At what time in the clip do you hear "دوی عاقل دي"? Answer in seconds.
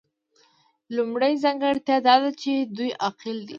2.77-3.49